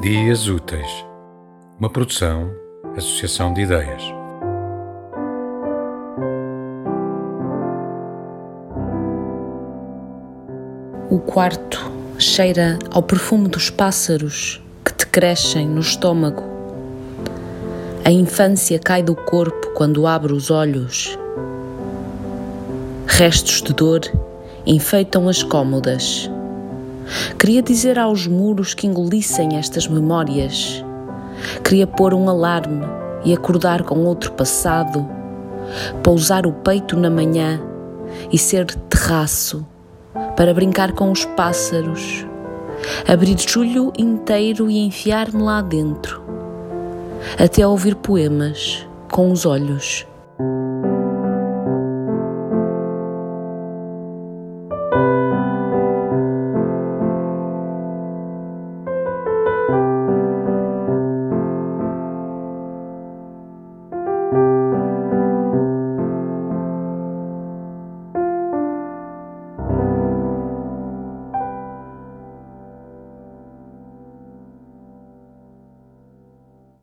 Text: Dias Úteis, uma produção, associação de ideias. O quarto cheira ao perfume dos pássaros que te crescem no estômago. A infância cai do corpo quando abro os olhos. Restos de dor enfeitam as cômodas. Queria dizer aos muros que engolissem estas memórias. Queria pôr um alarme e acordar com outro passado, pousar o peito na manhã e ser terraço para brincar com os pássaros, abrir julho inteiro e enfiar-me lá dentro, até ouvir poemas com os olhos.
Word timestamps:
Dias 0.00 0.48
Úteis, 0.48 1.04
uma 1.78 1.90
produção, 1.90 2.50
associação 2.96 3.52
de 3.52 3.60
ideias. 3.60 4.02
O 11.10 11.18
quarto 11.18 11.92
cheira 12.18 12.78
ao 12.90 13.02
perfume 13.02 13.46
dos 13.46 13.68
pássaros 13.68 14.62
que 14.82 14.94
te 14.94 15.06
crescem 15.06 15.68
no 15.68 15.80
estômago. 15.80 16.44
A 18.02 18.10
infância 18.10 18.78
cai 18.78 19.02
do 19.02 19.14
corpo 19.14 19.74
quando 19.74 20.06
abro 20.06 20.34
os 20.34 20.50
olhos. 20.50 21.18
Restos 23.06 23.60
de 23.60 23.74
dor 23.74 24.00
enfeitam 24.64 25.28
as 25.28 25.42
cômodas. 25.42 26.30
Queria 27.38 27.62
dizer 27.62 27.98
aos 27.98 28.26
muros 28.26 28.74
que 28.74 28.86
engolissem 28.86 29.56
estas 29.56 29.86
memórias. 29.86 30.84
Queria 31.64 31.86
pôr 31.86 32.14
um 32.14 32.28
alarme 32.28 32.84
e 33.24 33.32
acordar 33.32 33.82
com 33.82 34.04
outro 34.04 34.32
passado, 34.32 35.06
pousar 36.02 36.46
o 36.46 36.52
peito 36.52 36.96
na 36.96 37.10
manhã 37.10 37.60
e 38.32 38.38
ser 38.38 38.66
terraço 38.74 39.66
para 40.36 40.54
brincar 40.54 40.92
com 40.92 41.10
os 41.10 41.24
pássaros, 41.24 42.26
abrir 43.06 43.36
julho 43.38 43.92
inteiro 43.98 44.70
e 44.70 44.78
enfiar-me 44.78 45.42
lá 45.42 45.60
dentro, 45.60 46.22
até 47.38 47.66
ouvir 47.66 47.94
poemas 47.94 48.86
com 49.10 49.30
os 49.30 49.44
olhos. 49.44 50.06